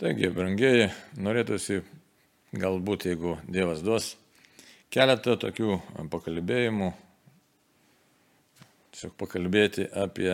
[0.00, 0.86] Taigi, brangieji,
[1.20, 1.82] norėtųsi
[2.56, 4.06] galbūt, jeigu Dievas duos,
[4.88, 5.74] keletą tokių
[6.08, 6.86] pakalbėjimų,
[8.96, 10.30] tiesiog pakalbėti apie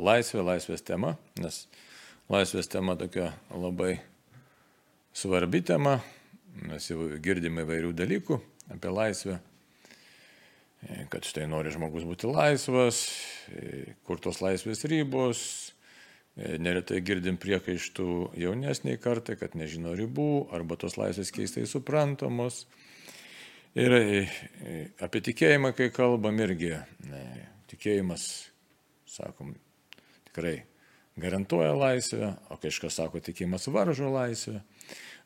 [0.00, 1.10] laisvę, laisvės temą,
[1.44, 1.58] nes
[2.32, 3.98] laisvės tema tokia labai
[5.12, 5.98] svarbi tema,
[6.64, 8.40] mes jau girdime įvairių dalykų
[8.78, 9.36] apie laisvę,
[11.12, 13.04] kad štai nori žmogus būti laisvas,
[14.08, 15.44] kur tos laisvės ribos,
[16.36, 18.08] neretai girdim priekaištų
[18.40, 22.64] jaunesniai kartai, kad nežino ribų arba tos laisvės keistai suprantamos.
[23.76, 23.94] Ir
[25.00, 26.74] apie tikėjimą, kai kalbam, irgi
[27.08, 27.22] ne,
[27.72, 28.26] tikėjimas,
[29.08, 29.54] sakom,
[30.28, 30.58] tikrai
[31.22, 34.60] garantuoja laisvę, o kažkas sako, tikėjimas varžo laisvę.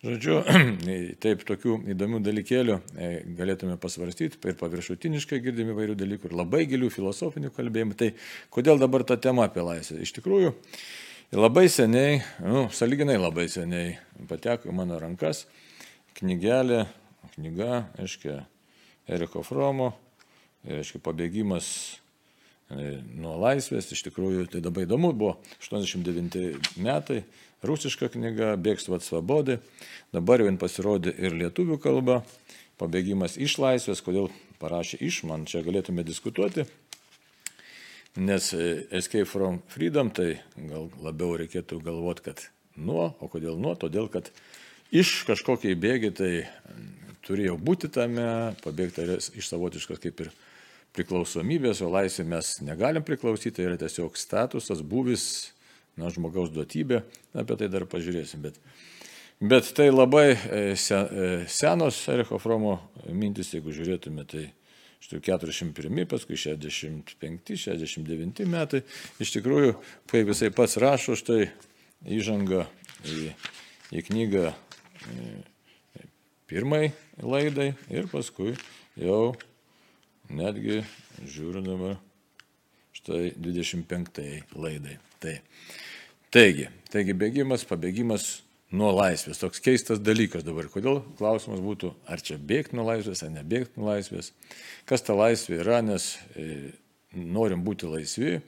[0.05, 0.43] Žodžiu,
[1.25, 6.91] taip tokių įdomių dalykėlių e, galėtume pasvarstyti ir paviršutiniškai girdime įvairių dalykų ir labai gilių
[6.93, 7.97] filosofinių kalbėjimų.
[7.97, 8.11] Tai
[8.53, 10.03] kodėl dabar ta tema apie laisvę?
[10.05, 10.53] Iš tikrųjų,
[11.35, 13.97] labai seniai, nu, saliginai labai seniai
[14.29, 15.47] pateko į mano rankas
[16.17, 16.85] knygelė,
[17.35, 18.43] knyga, aiškiai,
[19.13, 19.93] Eriko Fromo,
[20.67, 21.69] aiškiai, pabėgimas
[22.71, 27.23] nuo laisvės, iš tikrųjų tai labai įdomu, buvo 89 metai,
[27.67, 29.61] rusiška knyga, Bėgstvat svabodė,
[30.15, 32.23] dabar jau jin pasirodė ir lietuvių kalba,
[32.81, 36.67] pabėgimas iš laisvės, kodėl parašė iš, man čia galėtume diskutuoti,
[38.17, 43.77] nes e, Escape from Freedom, tai gal labiau reikėtų galvoti, kad nuo, o kodėl nuo,
[43.79, 44.33] todėl kad
[44.91, 46.33] iš kažkokiai bėgi, tai
[47.27, 50.35] turėjau būti tame, pabėgti iš savotiškos kaip ir
[50.97, 55.27] priklausomybės, o laisvė mes negalim priklausyti, tai yra tiesiog statusas, buvis,
[55.97, 57.03] na, žmogaus duotybė,
[57.37, 58.45] apie tai dar pažiūrėsim.
[58.47, 58.61] Bet,
[59.41, 64.49] bet tai labai e, e, senos Ericho Fromo mintis, jeigu žiūrėtume, tai
[65.05, 68.83] štai 41, paskui 65, 69 metai.
[69.23, 69.77] Iš tikrųjų,
[70.11, 71.51] kai visai pats rašo, štai
[72.17, 72.65] įžanga
[73.07, 73.29] į,
[73.95, 75.29] į knygą e,
[76.51, 76.89] pirmai
[77.23, 78.55] laidai ir paskui
[78.99, 79.35] jau
[80.31, 80.83] netgi
[81.25, 81.99] žiūriu dabar
[82.97, 84.99] štai 25 laidai.
[85.23, 85.37] Tai.
[86.35, 88.27] Taigi, taigi bėgimas, pabėgimas
[88.75, 89.41] nuo laisvės.
[89.41, 90.69] Toks keistas dalykas dabar.
[90.73, 94.33] Kodėl klausimas būtų, ar čia bėgti nuo laisvės, ar nebėgti nuo laisvės.
[94.89, 96.73] Kas ta laisvė yra, nes e,
[97.15, 98.41] norim būti laisvi.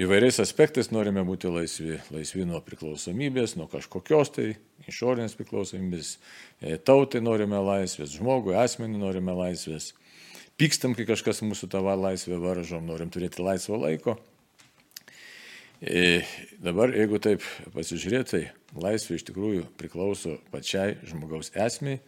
[0.00, 1.98] Įvairiais aspektais norime būti laisvi.
[2.14, 4.48] Laisvi nuo priklausomybės, nuo kažkokios tai
[4.90, 6.16] išorinės priklausomybės.
[6.62, 9.92] E, tautai norime laisvės, žmogui, asmenį norime laisvės.
[10.54, 14.12] Pykstam, kai kažkas mūsų tą laisvę varžom, norim turėti laisvo laiko.
[15.82, 16.22] E,
[16.62, 17.42] dabar, jeigu taip
[17.74, 21.98] pasižiūrėti, tai laisvė iš tikrųjų priklauso pačiai žmogaus esmiai,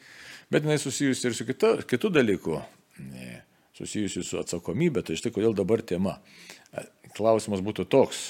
[0.46, 2.60] bet jinai susijusi ir su kita, kitu dalyku,
[3.74, 5.02] susijusi su atsakomybė.
[5.02, 6.20] Tai štai kodėl dabar tema.
[7.18, 8.28] Klausimas būtų toks.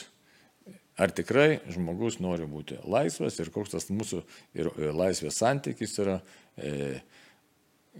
[0.97, 4.22] Ar tikrai žmogus nori būti laisvas ir koks tas mūsų
[4.56, 6.22] ir e, laisvės santykis yra,
[6.56, 7.03] e,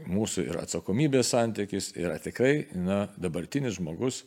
[0.05, 4.25] mūsų ir atsakomybės santykis, ir ar tikrai na, dabartinis žmogus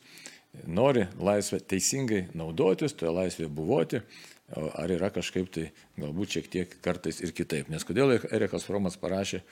[0.66, 4.02] nori laisvę teisingai naudotis, toje laisvėje buvoti,
[4.50, 5.68] ar yra kažkaip tai
[6.00, 7.70] galbūt šiek tiek kartais ir kitaip.
[7.70, 9.44] Nes kodėl Erikas Fromas parašė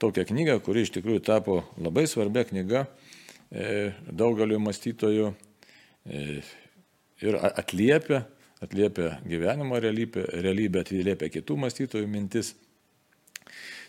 [0.00, 2.86] tokią knygą, kuri iš tikrųjų tapo labai svarbia knyga
[3.50, 6.40] e, daugeliu mąstytojų e,
[7.26, 8.24] ir atliepia,
[8.64, 12.54] atliepia gyvenimo realybę, realybę atliepia kitų mąstytojų mintis.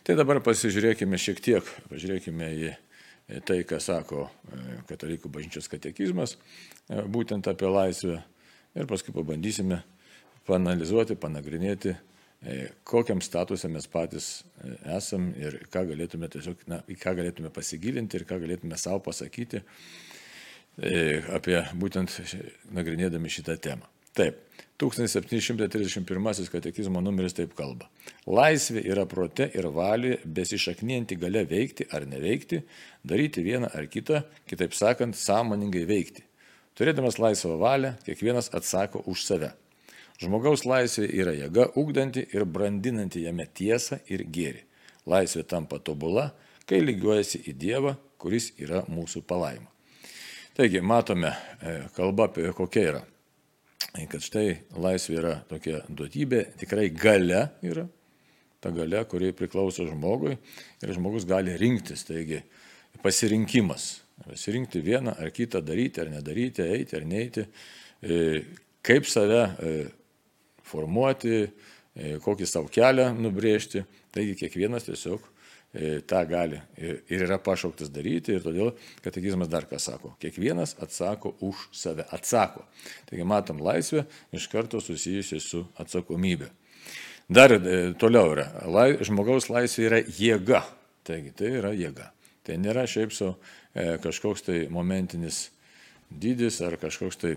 [0.08, 2.70] Tai dabar pasižiūrėkime šiek tiek, pažiūrėkime į
[3.44, 6.38] tai, ką sako e, katalikų bažnyčios katekizmas,
[6.88, 8.22] e, būtent apie laisvę.
[8.80, 9.82] Ir paskui pabandysime
[10.48, 12.56] panalizuoti, panagrinėti, e,
[12.88, 14.30] kokiam statusė mes patys
[14.96, 19.60] esam ir ką galėtume tiesiog, na, į ką galėtume pasigilinti ir ką galėtume savo pasakyti
[21.36, 22.14] apie būtent
[22.80, 23.92] nagrinėdami šitą temą.
[24.16, 24.40] Taip,
[24.78, 27.88] 1731 katekizmo numeris taip kalba.
[28.30, 32.62] Laisvė yra prote ir valioje besišaknijanti gale veikti ar neveikti,
[33.02, 36.22] daryti vieną ar kitą, kitaip sakant, sąmoningai veikti.
[36.78, 39.52] Turėdamas laisvą valią, kiekvienas atsako už save.
[40.22, 44.62] Žmogaus laisvė yra jėga ugdanti ir brandinanti jame tiesą ir gėrį.
[45.10, 46.30] Laisvė tampa tobula,
[46.70, 49.72] kai lygiuojasi į Dievą, kuris yra mūsų palaima.
[50.58, 53.06] Taigi, matome, e, kalba apie kokia yra
[54.12, 54.48] kad štai
[54.78, 57.86] laisvė yra tokia duotybė, tikrai gale yra,
[58.62, 62.42] ta gale, kuri priklauso žmogui ir žmogus gali rinktis, taigi
[63.04, 63.90] pasirinkimas,
[64.26, 67.46] pasirinkti vieną ar kitą daryti ar nedaryti, eiti ar neiti,
[68.02, 68.20] e,
[68.86, 69.74] kaip save e,
[70.68, 73.84] formuoti, e, kokį savo kelią nubrėžti,
[74.14, 75.26] taigi kiekvienas tiesiog
[76.08, 78.72] tą gali ir yra pašauktas daryti ir todėl
[79.04, 80.14] katekizmas dar ką sako.
[80.22, 82.06] Kiekvienas atsako už save.
[82.16, 82.64] Atsako.
[83.10, 86.50] Taigi matom laisvę iš karto susijusi su atsakomybė.
[87.28, 90.64] Dar e, toliau yra, lai, žmogaus laisvė yra jėga.
[91.08, 92.12] Taigi tai yra jėga.
[92.48, 95.50] Tai nėra šiaip su e, kažkoks tai momentinis
[96.08, 97.36] dydis ar kažkoks tai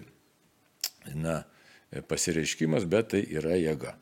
[1.18, 1.40] na,
[2.06, 3.96] pasireiškimas, bet tai yra jėga.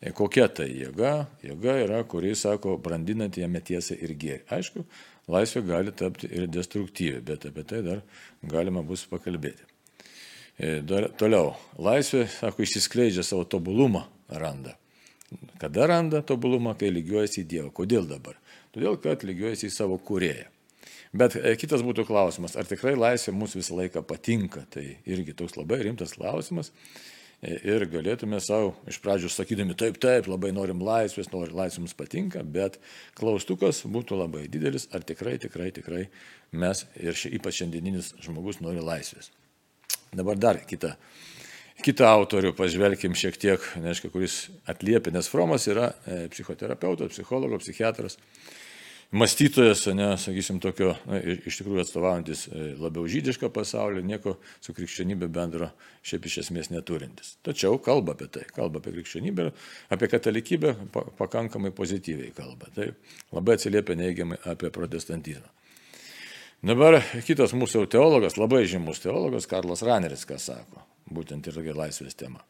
[0.00, 1.12] E, kokia tai jėga?
[1.44, 4.42] Jėga yra, kuri, sako, brandinant jame tiesą ir gėrį.
[4.52, 4.84] Aišku,
[5.32, 8.02] laisvė gali tapti ir destruktyvi, bet apie tai dar
[8.44, 9.64] galima bus pakalbėti.
[10.56, 14.76] E, dar, toliau, laisvė, sako, išsiskleidžia savo tobulumą, randa.
[15.60, 17.72] Kada randa tobulumą, kai lygiuojasi į Dievą.
[17.74, 18.36] Kodėl dabar?
[18.76, 20.46] Todėl, kad lygiuojasi į savo kurėją.
[21.16, 24.66] Bet e, kitas būtų klausimas, ar tikrai laisvė mums visą laiką patinka?
[24.70, 26.72] Tai irgi toks labai rimtas klausimas.
[27.44, 32.40] Ir galėtume savo iš pradžių sakydami, taip, taip, labai norim laisvės, norim laisvės mums patinka,
[32.40, 32.78] bet
[33.18, 36.06] klaustukas būtų labai didelis, ar tikrai, tikrai, tikrai
[36.56, 39.28] mes ir ši, ypač šiandieninis žmogus nori laisvės.
[40.16, 40.94] Dabar dar kita
[41.84, 48.16] kitą autorių pažvelkim šiek tiek, neaišku, kuris atliepia, nes Fromas yra e, psichoterapeutas, psichologas, psichiatras,
[49.12, 55.28] mąstytojas, ne, sakysim, tokio, na, iš tikrųjų atstovaujantis e, labiau žydišką pasaulį, nieko su krikščionybė
[55.32, 55.70] bendro
[56.06, 57.36] šiaip iš esmės neturintis.
[57.46, 59.50] Tačiau kalba apie tai, kalba apie krikščionybę,
[59.94, 60.74] apie katalikybę
[61.18, 62.72] pakankamai pozityviai kalba.
[62.74, 62.90] Tai
[63.36, 65.52] labai atsiliepia neigiamai apie protestantizmą.
[66.66, 70.82] Dabar kitas mūsų teologas, labai žymus teologas, Karlas Raneris, ką sako
[71.12, 72.42] būtent ir laisvės tema.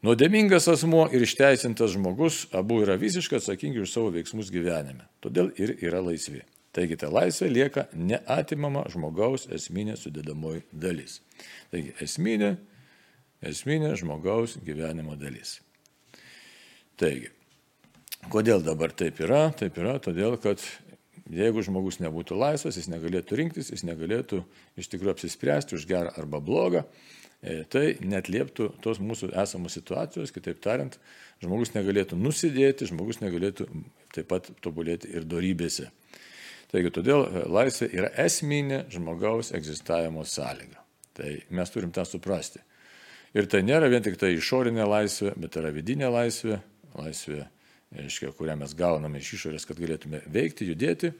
[0.00, 5.74] Nuodėmingas asmuo ir išteisintas žmogus abu yra visiškai atsakingi už savo veiksmus gyvenime, todėl ir
[5.84, 6.40] yra laisvi.
[6.72, 11.18] Taigi ta laisvė lieka neatimama žmogaus esminė sudėdamoji dalis.
[11.72, 12.54] Taigi esminė,
[13.44, 15.58] esminė žmogaus gyvenimo dalis.
[17.00, 17.28] Taigi,
[18.32, 19.48] kodėl dabar taip yra?
[19.58, 20.62] Taip yra todėl, kad
[21.30, 24.40] Jeigu žmogus nebūtų laisvas, jis negalėtų rinktis, jis negalėtų
[24.80, 26.82] iš tikrųjų apsispręsti už gerą arba blogą,
[27.72, 30.98] tai net lieptų tos mūsų esamos situacijos, kitaip tariant,
[31.40, 33.68] žmogus negalėtų nusidėti, žmogus negalėtų
[34.14, 35.88] taip pat tobulėti ir darybėse.
[36.70, 40.84] Taigi todėl e, laisvė yra esminė žmogaus egzistavimo sąlyga.
[41.16, 42.60] Tai mes turim tą suprasti.
[43.34, 46.60] Ir tai nėra vien tik tai išorinė laisvė, bet yra vidinė laisvė,
[46.98, 47.46] laisvė
[47.94, 51.10] reiškia, kurią mes gauname iš išorės, kad galėtume veikti, judėti,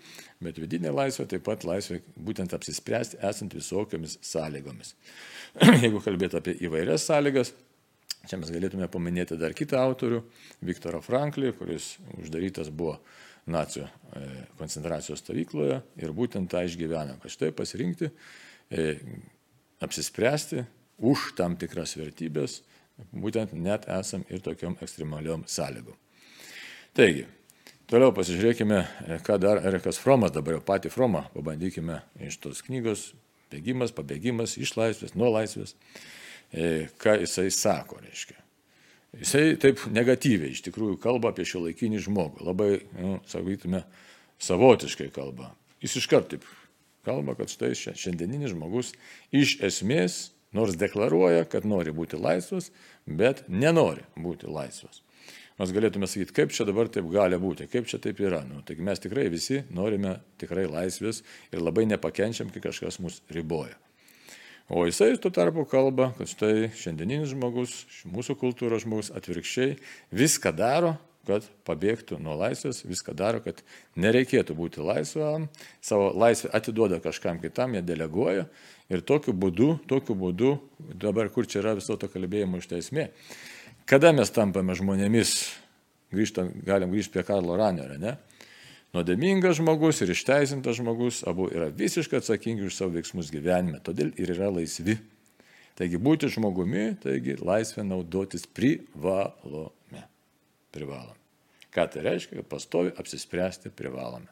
[0.43, 4.95] bet vidinė laisvė taip pat laisvė būtent apsispręsti esant visokiamis sąlygomis.
[5.83, 7.53] Jeigu kalbėtų apie įvairias sąlygas,
[8.31, 10.23] čia mes galėtume paminėti dar kitą autorių,
[10.67, 13.01] Viktorą Franklį, kuris uždarytas buvo
[13.51, 14.27] nacijų e,
[14.61, 18.13] koncentracijos stovykloje ir būtent tą išgyveno, kad štai pasirinkti,
[18.71, 18.93] e,
[19.83, 20.63] apsispręsti
[21.01, 22.61] už tam tikras vertybės,
[23.11, 25.97] būtent net esam ir tokiom ekstremaliom sąlygom.
[26.91, 27.23] Taigi,
[27.87, 33.13] toliau pasižiūrėkime, e, ką dar Erikas Fromas, dabar jau patį Fromą, pabandykime iš tos knygos
[33.53, 35.77] bėgimas, pabėgimas iš laisvės, nuo laisvės,
[36.51, 38.35] e, ką jisai sako, reiškia.
[39.21, 43.85] Jisai taip negatyviai iš tikrųjų kalba apie šio laikinį žmogų, labai, nu, sakytume,
[44.43, 45.53] savotiškai kalba.
[45.85, 46.49] Jis iškart taip
[47.07, 48.91] kalba, kad štai šiandieninis žmogus
[49.31, 52.73] iš esmės nors deklaruoja, kad nori būti laisvas,
[53.07, 55.05] bet nenori būti laisvas
[55.61, 58.41] mes galėtume sakyti, kaip čia dabar taip gali būti, kaip čia taip yra.
[58.49, 61.21] Nu, taigi mes tikrai visi norime tikrai laisvės
[61.53, 63.77] ir labai nepakenčiam, kai kažkas mus riboja.
[64.71, 67.73] O jisai tuo tarpu kalba, kad štai šiandieninis žmogus,
[68.07, 69.75] mūsų kultūros žmogus atvirkščiai
[70.15, 70.93] viską daro,
[71.27, 73.61] kad pabėgtų nuo laisvės, viską daro, kad
[73.99, 75.49] nereikėtų būti laisvam,
[75.85, 78.47] savo laisvę atiduoda kažkam kitam, jie deleguoja
[78.90, 83.11] ir tokiu būdu, tokiu būdu, dabar kur čia yra viso to kalbėjimo iš teismė,
[83.89, 85.37] Kada mes tampame žmonėmis,
[86.15, 88.17] grįžtam, galim grįžti prie Karlo Ranerio, ne?
[88.91, 94.33] Nuodėmingas žmogus ir išteisintas žmogus abu yra visiškai atsakingi už savo veiksmus gyvenime, todėl ir
[94.35, 94.97] yra laisvi.
[95.79, 100.03] Taigi būti žmogumi, taigi laisvę naudotis privalome.
[100.75, 101.17] Privalome.
[101.71, 104.27] Ką tai reiškia, kad pastovi apsispręsti privalome.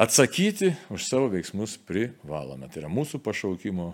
[0.00, 2.66] Atsakyti už savo veiksmus privalome.
[2.72, 3.92] Tai yra mūsų pašaukimo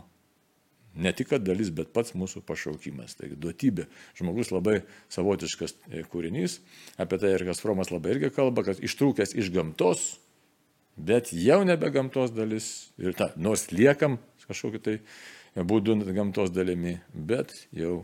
[0.99, 3.15] Ne tik dalis, bet pats mūsų pašaukimas.
[3.19, 3.87] Tai duotybė.
[4.19, 4.81] Žmogus labai
[5.13, 6.59] savotiškas e, kūrinys.
[7.01, 10.17] Apie tai ir Kasfromas labai irgi kalba, kad ištrūkęs iš gamtos,
[10.99, 12.91] bet jau nebe gamtos dalis.
[12.99, 14.19] Ir ta, nors liekam
[14.49, 14.97] kažkokiu tai
[15.55, 18.03] būdu gamtos dalimi, bet jau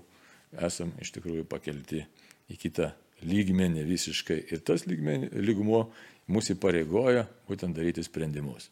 [0.62, 2.04] esam iš tikrųjų pakelti
[2.52, 2.92] į kitą
[3.26, 4.38] lygmenį visiškai.
[4.52, 5.88] Ir tas lygmenį, lygmuo
[6.30, 8.70] mūsų įpareigoja būtent daryti sprendimus.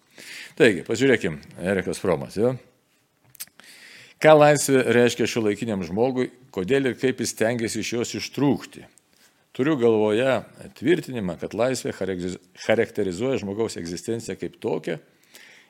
[0.58, 2.38] Taigi, pažiūrėkim, Erikas Fromas.
[2.38, 2.54] Jo?
[4.24, 8.86] Ką laisvė reiškia šio laikiniam žmogui, kodėl ir kaip jis tengiasi iš jos ištrūkti.
[9.52, 10.38] Turiu galvoje
[10.78, 14.96] tvirtinimą, kad laisvė charakterizuoja žmogaus egzistenciją kaip tokią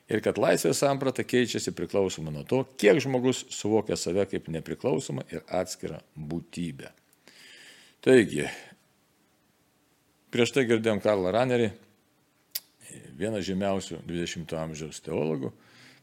[0.06, 5.42] ir kad laisvės samprata keičiasi priklausomai nuo to, kiek žmogus suvokia save kaip nepriklausomą ir
[5.50, 6.94] atskirą būtybę.
[8.06, 8.46] Taigi,
[10.30, 11.72] prieš tai girdėjom Karlą Ranerį,
[13.18, 15.50] vieną žymiausių 20-ojo amžiaus teologų,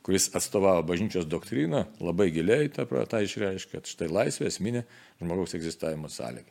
[0.06, 4.84] kuris atstovavo bažnyčios doktriną, labai giliai tą, tą išreiškia, kad štai laisvė esminė
[5.22, 6.50] žmogaus egzistavimo sąlyga.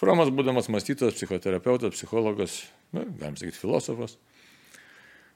[0.00, 2.62] Fromas, būdamas mąstytojas, psichoterapeutas, psichologas,
[2.96, 4.16] na, galim sakyti, filosofas.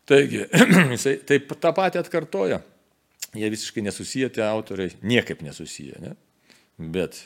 [0.08, 0.46] Taigi,
[0.94, 2.62] jisai taip tą patį atkartoja.
[3.34, 6.00] Jie visiškai nesusiję, tie autoriai, niekaip nesusiję.
[6.00, 6.14] Ne?
[6.78, 7.18] Bet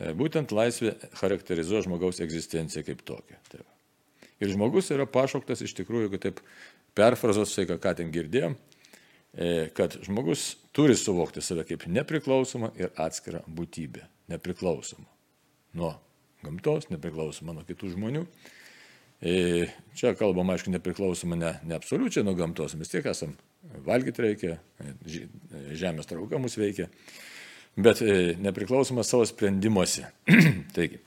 [0.00, 3.38] e, būtent laisvė charakterizuoja žmogaus egzistenciją kaip tokią.
[3.52, 3.62] Tai
[4.42, 6.40] ir žmogus yra pašauktas iš tikrųjų, kad taip
[6.96, 8.56] perfrazos tai, ką ten girdėjom,
[9.74, 14.04] kad žmogus turi suvokti save kaip nepriklausomą ir atskirą būtybę.
[14.30, 15.06] Nepriklausomą
[15.78, 15.94] nuo
[16.44, 18.24] gamtos, nepriklausomą nuo kitų žmonių.
[19.24, 23.32] E, čia kalbam, aišku, nepriklausomą ne, ne absoliučiai nuo gamtos, mes tiek esam,
[23.86, 24.58] valgyti reikia,
[25.72, 26.90] žemės trauka mus veikia,
[27.76, 30.10] bet e, nepriklausomas savo sprendimuose.
[30.76, 31.00] Taigi.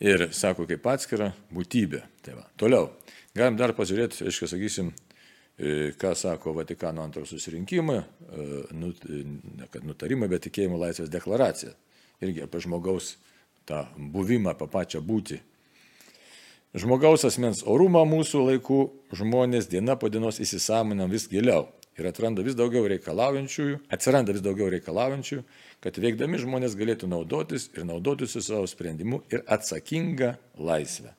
[0.00, 2.04] Ir sako, kaip atskira būtybė.
[2.24, 2.46] Tai va.
[2.60, 2.86] Toliau.
[3.36, 5.09] Galim dar pažiūrėti, aišku, sakysim, E,
[6.00, 8.04] ką sako Vatikano antro susirinkimai, e,
[8.72, 11.74] nut, ne kad nutarimai, bet tikėjimo laisvės deklaracija.
[12.24, 13.14] Irgi apie žmogaus
[13.68, 15.40] tą buvimą, apie pačią būti.
[16.76, 18.80] Žmogaus asmens orumą mūsų laikų
[19.18, 21.66] žmonės diena po dienos įsisamonam vis giliau
[21.98, 25.42] ir atranda vis daugiau reikalaujančiųjų, atsiranda vis daugiau reikalaujančiųjų,
[25.82, 31.12] kad veikdami žmonės galėtų naudotis ir naudotis su savo sprendimu ir atsakinga laisvę.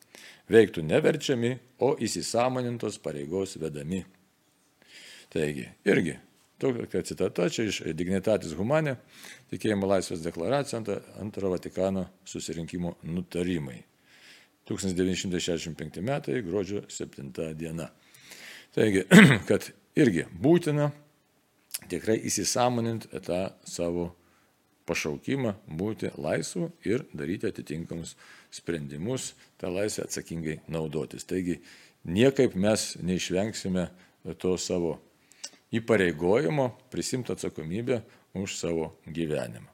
[0.52, 4.02] Veiktų neverčiami, o įsisamonintos pareigos vedami.
[5.32, 6.18] Taigi, irgi,
[6.60, 8.98] tokia citata čia iš Dignitatis Humanė,
[9.52, 10.82] tikėjimo laisvės deklaracija
[11.22, 13.80] antro Vatikano susirinkimo nutarimai.
[14.68, 17.88] 1965 metai, gruodžio 7 diena.
[18.76, 19.06] Taigi,
[19.50, 19.70] kad
[20.00, 20.90] irgi būtina
[21.92, 24.12] tikrai įsisamoninti tą savo
[24.88, 28.16] pašaukimą būti laisvu ir daryti atitinkamus
[28.52, 31.24] sprendimus, tą laisvę atsakingai naudotis.
[31.28, 31.62] Taigi
[32.04, 33.88] niekaip mes neišvengsime
[34.42, 34.98] to savo
[35.76, 38.02] įpareigojimo prisimti atsakomybę
[38.34, 39.70] už savo gyvenimą.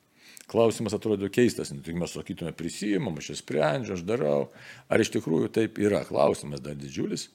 [0.48, 4.48] Klausimas atrodo keistas, ne tik mes sakytume prisijimam, aš sprendžiu, aš darau.
[4.88, 6.06] Ar iš tikrųjų taip yra?
[6.08, 7.28] Klausimas dar didžiulis.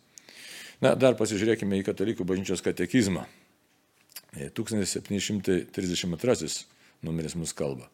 [0.81, 3.27] Na, dar pasižiūrėkime į katalikų bažnyčios katekizmą.
[4.57, 6.51] 1732 e,
[7.05, 7.91] numeris mus kalba.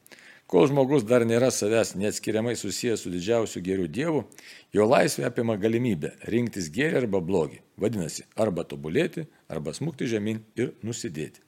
[0.48, 4.22] Kol žmogus dar nėra savęs neatskiriamai susijęs su didžiausiu geriu Dievu,
[4.72, 7.58] jo laisvė apima galimybę rinktis gėrį arba blogį.
[7.76, 11.44] Vadinasi, arba tobulėti, arba smukti žemyn ir nusidėti.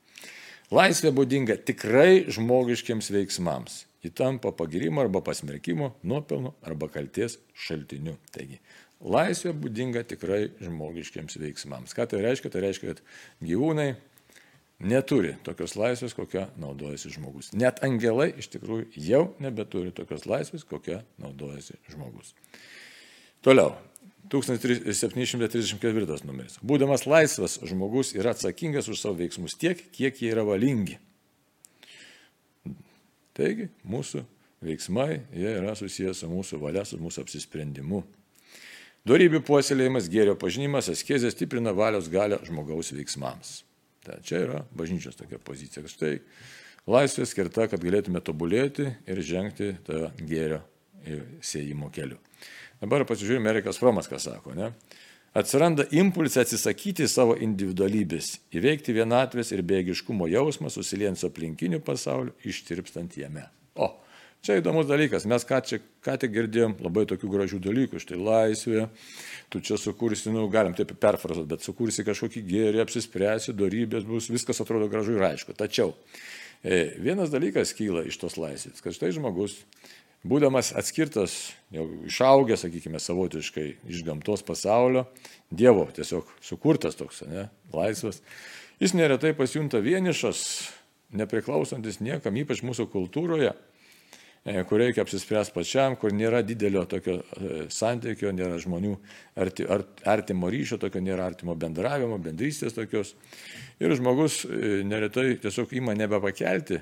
[0.68, 3.86] Laisvė būdinga tikrai žmogiškiams veiksmams.
[4.04, 8.18] Ji tampa pagirimo arba pasmerkimo, nuopelno arba kalties šaltiniu.
[8.36, 8.60] Taigi,
[9.00, 11.96] laisvė būdinga tikrai žmogiškiams veiksmams.
[11.96, 12.52] Ką tai reiškia?
[12.52, 13.02] Tai reiškia, kad
[13.48, 13.94] gyvūnai,
[14.80, 17.52] neturi tokios laisvės, kokią naudojasi žmogus.
[17.56, 22.34] Net angelai iš tikrųjų jau nebeturi tokios laisvės, kokią naudojasi žmogus.
[23.44, 23.76] Toliau.
[24.30, 26.58] 1734 numeris.
[26.62, 31.00] Būdamas laisvas, žmogus yra atsakingas už savo veiksmus tiek, kiek jie yra valingi.
[33.34, 34.22] Taigi, mūsų
[34.62, 38.04] veiksmai jie yra susijęs su mūsų valia, su mūsų apsisprendimu.
[39.08, 43.62] Darybių puoselėjimas, gėrio pažinimas, askezė stiprina valios galę žmogaus veiksmams.
[44.06, 45.84] Ta, čia yra bažnyčios tokia pozicija.
[45.90, 46.18] Štai
[46.88, 50.62] laisvė skirta, kad galėtume tobulėti ir žengti tą gėrio
[51.44, 52.18] siejimo keliu.
[52.80, 54.54] Dabar pasižiūrėjome, Erikas Fromas ką sako.
[54.56, 54.70] Ne?
[55.36, 63.14] Atsiranda impulsai atsisakyti savo individualybės, įveikti vienatvės ir bėgiškumo jausmą, susiliejant su aplinkiniu pasauliu, ištirpstant
[63.20, 63.44] jame.
[63.78, 63.92] O,
[64.44, 68.86] čia įdomus dalykas, mes ką, čia, ką tik girdėjom labai tokių gražių dalykų, štai laisvė,
[69.52, 74.62] tu čia sukursi, nu, galim taip perfrazuoti, bet sukursi kažkokį gėrį, apsispręsi, darybės bus, viskas
[74.64, 75.56] atrodo gražu ir aišku.
[75.58, 75.92] Tačiau
[76.64, 79.60] e, vienas dalykas kyla iš tos laisvės, kad štai žmogus,
[80.26, 81.36] būdamas atskirtas,
[81.72, 85.06] jau išaugęs, sakykime, savotiškai iš gamtos pasaulio,
[85.50, 88.20] Dievo tiesiog sukurtas toks, ne, laisvas,
[88.78, 90.44] jis neretai pasijunta vienišas,
[91.18, 93.50] nepriklausantis niekam, ypač mūsų kultūroje,
[94.68, 98.94] kur reikia apsispręsti pačiam, kur nėra didelio tokio e, santykio, nėra žmonių
[99.40, 99.66] arti,
[100.08, 103.12] artimo ryšio, tokio nėra artimo bendravimo, bendrystės tokios.
[103.82, 106.80] Ir žmogus e, neretai tiesiog ima nebepakelti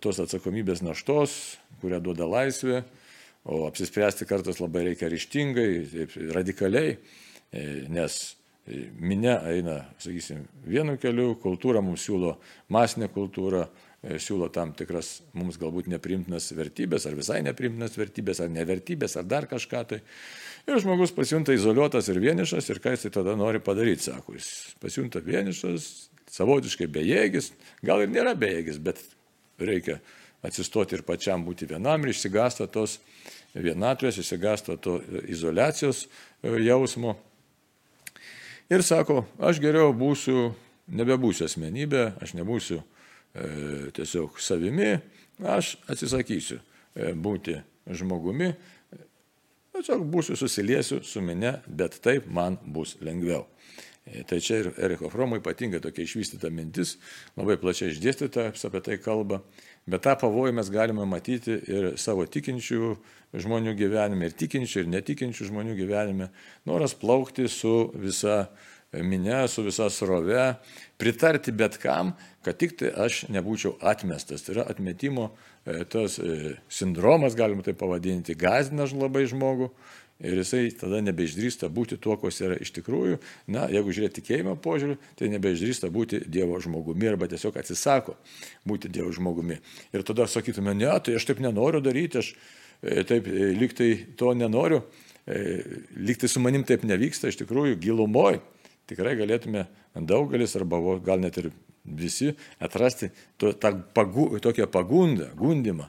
[0.00, 1.34] tos atsakomybės naštos,
[1.82, 2.78] kurią duoda laisvė,
[3.44, 5.66] o apsispręsti kartais labai reikia ryštingai,
[6.32, 6.94] radikaliai,
[7.92, 8.16] nes
[8.66, 12.36] minė eina, sakysim, vienu keliu, kultūra mums siūlo
[12.72, 13.66] masinę kultūrą,
[14.04, 19.24] E, siūlo tam tikras mums galbūt neprimtinas vertybės, ar visai neprimtinas vertybės, ar nevertybės, ar
[19.28, 20.00] dar kažką tai.
[20.68, 24.50] Ir žmogus pasijunta izoliuotas ir vienišas ir ką jis tada nori padaryti, sako, jis
[24.82, 25.88] pasijunta vienišas,
[26.34, 27.52] savotiškai bejėgis,
[27.84, 29.00] gal ir nėra bejėgis, bet
[29.60, 30.00] reikia
[30.44, 32.98] atsistoti ir pačiam būti vienam ir išsigasta tos
[33.54, 34.98] vienatvės, išsigasta to
[35.32, 37.16] izolacijos e, jausmo.
[38.72, 40.54] Ir sako, aš geriau būsiu,
[40.96, 42.84] nebebūsiu asmenybė, aš nebūsiu e,
[43.92, 44.94] tiesiog savimi,
[45.44, 47.58] aš atsisakysiu e, būti
[47.92, 48.54] žmogumi,
[49.74, 53.44] tiesiog būsiu susiliesiu su minė, bet taip man bus lengviau.
[54.04, 56.98] E, tai čia ir Eriko Fromo ypatingai tokia išvystyta mintis,
[57.38, 59.40] labai plačiai išdėstyta, apie tai kalba,
[59.88, 62.92] bet tą pavojų mes galime matyti ir savo tikinčių
[63.40, 66.28] žmonių gyvenime, ir tikinčių, ir netikinčių žmonių gyvenime.
[66.68, 68.44] Noras plaukti su visa
[68.92, 70.52] minė, su visa srove,
[71.00, 72.12] pritarti bet kam,
[72.44, 74.44] kad tik tai aš nebūčiau atmestas.
[74.44, 75.30] Tai yra atmetimo
[75.64, 79.72] e, tas e, sindromas, galima tai pavadinti, gazina labai žmogų.
[80.22, 83.18] Ir jisai tada nebeišdrįsta būti tuo, kas yra iš tikrųjų.
[83.50, 88.14] Na, jeigu žiūrėti tikėjimo požiūrį, tai nebeišdrįsta būti Dievo žmogumi arba tiesiog atsisako
[88.68, 89.58] būti Dievo žmogumi.
[89.92, 92.30] Ir tada sakytume, ne, tai aš taip nenoriu daryti, aš
[92.80, 93.26] e, taip
[93.58, 93.90] liktai
[94.20, 94.84] to nenoriu,
[95.96, 98.38] liktai su manim taip nevyksta, iš tikrųjų gilumoj
[98.90, 101.50] tikrai galėtume daugelis arba gal net ir
[101.84, 102.32] visi
[102.64, 105.88] atrasti to, tą pagu, tokią pagundą, gundimą,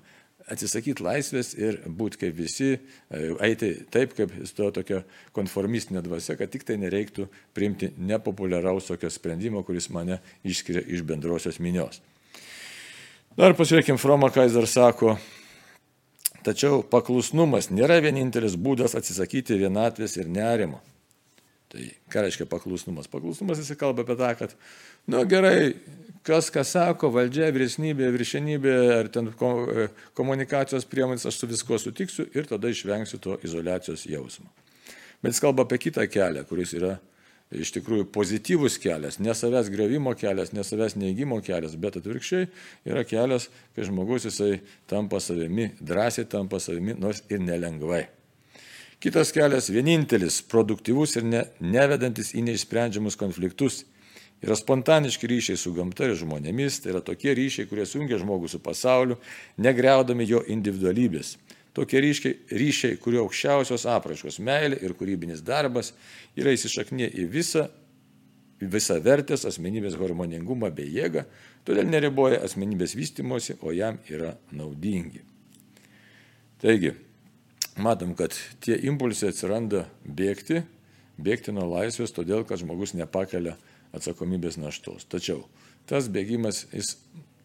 [0.51, 5.01] atsisakyti laisvės ir būti kaip visi, e, eiti taip, kaip to tokia
[5.35, 11.59] konformistinė dvasia, kad tik tai nereiktų priimti nepopuliaraus tokio sprendimo, kuris mane išskiria iš bendrosios
[11.63, 12.01] minios.
[13.35, 15.17] Dar pasižiūrėkime, Froma Kaiser sako,
[16.45, 20.79] tačiau paklusnumas nėra vienintelis būdas atsisakyti vienatvės ir nerimo.
[21.73, 23.09] Tai ką reiškia paklusnumas?
[23.11, 24.53] Paklusnumas jis kalba apie tą, kad,
[25.09, 25.73] na nu, gerai,
[26.25, 32.25] kas ką sako, valdžia, vyresnybė, viršenybė ar ten e, komunikacijos priemonės, aš su visko sutiksiu
[32.33, 34.49] ir tada išvengsiu to izolacijos jausmo.
[35.21, 36.97] Bet jis kalba apie kitą kelią, kuris yra
[37.53, 42.49] iš tikrųjų pozityvus kelias, ne savęs grevimo kelias, ne savęs neįgymo kelias, bet atvirkščiai
[42.89, 48.07] yra kelias, kai žmogus jisai tampa savimi, drąsiai tampa savimi, nors ir nelengvai.
[49.03, 53.83] Kitas kelias, vienintelis, produktyvus ir ne, nevedantis į neišsprendžiamus konfliktus,
[54.43, 58.59] yra spontaniški ryšiai su gamta ir žmonėmis, tai yra tokie ryšiai, kurie sungia žmogų su
[58.63, 59.17] pasauliu,
[59.57, 61.35] negreudami jo individualybės.
[61.75, 65.93] Tokie ryšiai, ryšiai kurio aukščiausios apraiškos- meilė ir kūrybinis darbas
[66.35, 67.69] yra įsišaknė į visą,
[68.61, 71.25] visą vertės asmenybės harmoningumą bei jėgą,
[71.65, 75.21] todėl neriboja asmenybės vystimosi, o jam yra naudingi.
[76.61, 76.93] Taigi,
[77.77, 80.63] matom, kad tie impulsai atsiranda bėgti,
[81.19, 83.57] bėgti nuo laisvės, todėl kad žmogus nepakelia
[83.95, 85.07] atsakomybės naštos.
[85.09, 85.45] Tačiau
[85.89, 86.95] tas bėgimas, jis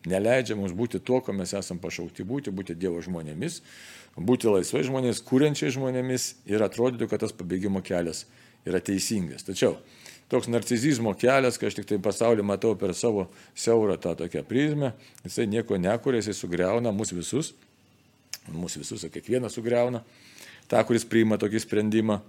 [0.08, 3.60] neleidžia mums būti tuo, ko mes esame pašaukti būti, būti Dievo žmonėmis,
[4.16, 8.24] būti laisvai žmonės, kūrenčiai žmonėmis ir atrodytų, kad tas pabėgimo kelias
[8.68, 9.44] yra teisingas.
[9.46, 9.78] Tačiau
[10.32, 14.94] toks narcizizmo kelias, kai aš tik tai pasaulį matau per savo siaurą tą tokią prizmę,
[15.24, 17.54] jisai nieko nekuria, jisai sugriauna mus visus
[18.48, 20.02] mūsų visus, kiekvieną sugriauna,
[20.70, 22.20] tą, kuris priima tokį sprendimą.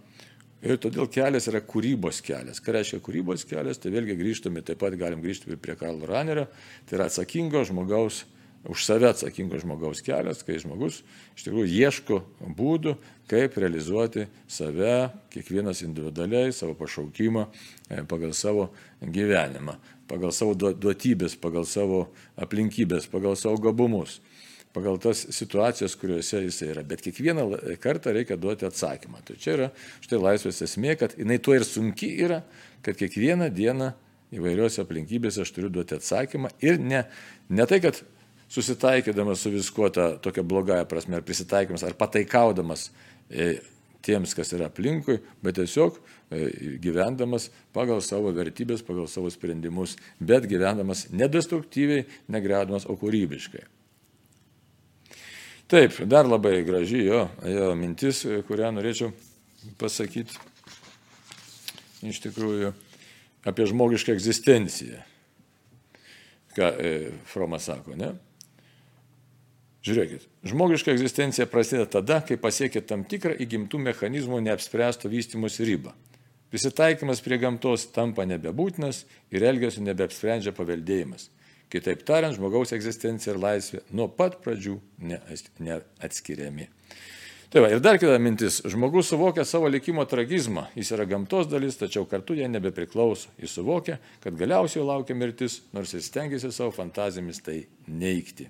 [0.62, 2.62] Ir todėl kelias yra kūrybos kelias.
[2.62, 6.46] Ką reiškia kūrybos kelias, tai vėlgi grįžtame, taip pat galim grįžti prie Karlo Ranerio,
[6.86, 8.26] tai yra atsakingo žmogaus,
[8.70, 11.00] už save atsakingo žmogaus kelias, kai žmogus
[11.34, 12.20] iš tikrųjų ieško
[12.58, 12.94] būdų,
[13.32, 17.48] kaip realizuoti save, kiekvienas individualiai, savo pašaukimą,
[17.90, 18.70] e, pagal savo
[19.02, 22.04] gyvenimą, pagal savo duotybės, pagal savo
[22.38, 24.20] aplinkybės, pagal savo gabumus
[24.74, 26.84] pagal tas situacijas, kuriuose jis yra.
[26.88, 27.48] Bet kiekvieną
[27.84, 29.24] kartą reikia duoti atsakymą.
[29.28, 29.68] Tai čia yra
[30.04, 32.42] štai laisvės esmė, kad jinai tuo ir sunki yra,
[32.86, 33.92] kad kiekvieną dieną
[34.32, 37.04] įvairiose aplinkybėse aš turiu duoti atsakymą ir ne,
[37.52, 38.00] ne tai, kad
[38.52, 42.90] susitaikydamas su viskuo tą tokią blogąją prasme, ar prisitaikymas, ar pataikaudamas
[43.30, 43.58] e,
[44.04, 46.48] tiems, kas yra aplinkui, bet tiesiog e,
[46.84, 53.68] gyvendamas pagal savo vertybės, pagal savo sprendimus, bet gyvendamas nedestruktyviai, negredamas, o kūrybiškai.
[55.72, 59.14] Taip, dar labai graži jo, jo mintis, kurią norėčiau
[59.80, 60.36] pasakyti
[62.10, 62.74] iš tikrųjų
[63.48, 65.00] apie žmogišką egzistenciją.
[66.52, 66.92] Ką e,
[67.32, 68.12] Fromas sako, ne?
[69.82, 75.96] Žiūrėkit, žmogiška egzistencija prasideda tada, kai pasiekia tam tikrą įgimtų mechanizmų neapspręsto vystimus ribą.
[76.52, 81.30] Prisitaikymas prie gamtos tampa nebebūtinas ir elgesio nebeapsprendžia paveldėjimas.
[81.72, 84.76] Kitaip tariant, žmogaus egzistencija ir laisvė nuo pat pradžių
[85.08, 86.68] neatskiriami.
[87.52, 88.62] Tai va, ir dar kita mintis.
[88.72, 90.70] Žmogus suvokia savo likimo tragizmą.
[90.76, 93.32] Jis yra gamtos dalis, tačiau kartu jie nebepriklauso.
[93.40, 97.58] Jis suvokia, kad galiausiai laukia mirtis, nors jis stengiasi savo fantazijomis tai
[97.92, 98.48] neikti.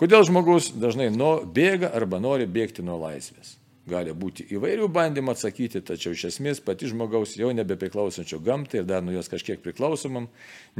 [0.00, 3.56] Kodėl žmogus dažnai nuo, bėga arba nori bėgti nuo laisvės?
[3.86, 9.04] Gali būti įvairių bandymų atsakyti, tačiau iš esmės pati žmogaus jau nebepriklausančio gamtai ir dar
[9.06, 10.26] nuo jos kažkiek priklausomam,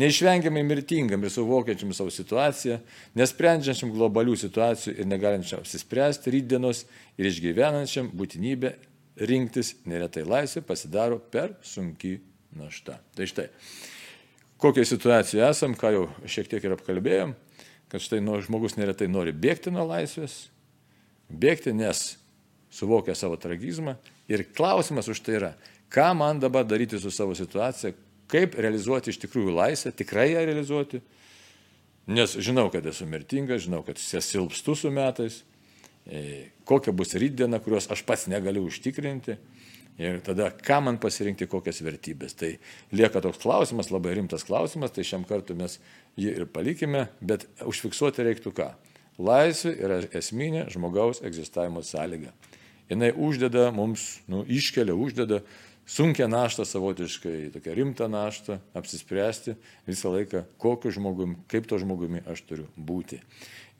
[0.00, 2.80] neišvengiamai mirtingam ir suvokiančiam savo situaciją,
[3.18, 6.82] nesprendžiančiam globalių situacijų ir negalinčiam apsispręsti rydienos
[7.16, 8.74] ir išgyvenančiam būtinybę
[9.30, 12.18] rinktis neretai laisvė pasidaro per sunki
[12.58, 12.98] našta.
[13.14, 13.46] Tai štai,
[14.60, 17.38] kokią situaciją esam, ką jau šiek tiek ir apkalbėjom,
[17.92, 20.48] kad štai nu, žmogus neretai nori bėgti nuo laisvės,
[21.30, 22.16] bėgti, nes
[22.76, 23.96] suvokia savo tragizmą.
[24.28, 25.52] Ir klausimas už tai yra,
[25.92, 27.94] ką man dabar daryti su savo situacija,
[28.30, 31.00] kaip realizuoti iš tikrųjų laisvę, tikrai ją realizuoti.
[32.06, 35.40] Nes žinau, kad esu mirtingas, žinau, kad silpstu su metais,
[36.06, 39.38] e, kokia bus rytdiena, kurios aš pats negaliu užtikrinti.
[39.96, 42.34] Ir tada, ką man pasirinkti, kokias vertybės.
[42.36, 42.50] Tai
[42.92, 45.78] lieka toks klausimas, labai rimtas klausimas, tai šiam kartu mes
[46.20, 48.68] jį ir palikime, bet užfiksuoti reiktų ką.
[49.16, 52.34] Laisvė yra esminė žmogaus egzistavimo sąlyga.
[52.90, 55.40] Jis uždeda mums, nu, iškelia, uždeda
[55.86, 62.42] sunkia naštą savotiškai, tokia rimta naštą, apsispręsti visą laiką, kokiu žmogumi, kaip to žmogumi aš
[62.46, 63.20] turiu būti.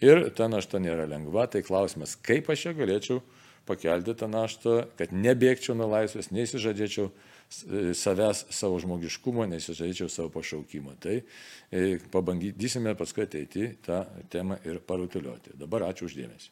[0.02, 3.22] Ir ta našta nėra lengva, tai klausimas, kaip aš ją galėčiau
[3.66, 7.08] pakelti tą naštą, kad nebėgčiau nuo laisvės, neįsižadėčiau
[7.94, 10.94] savęs, savo žmogiškumo, nesižadėčiau savo pašaukimo.
[11.02, 15.54] Tai e, pabandysime paskui ateiti tą temą ir parutuliuoti.
[15.58, 16.50] Dabar ačiū uždėmesi.